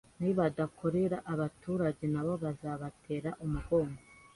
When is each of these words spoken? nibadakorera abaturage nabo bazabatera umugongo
nibadakorera 0.21 1.17
abaturage 1.33 2.03
nabo 2.13 2.33
bazabatera 2.43 3.29
umugongo 3.45 4.01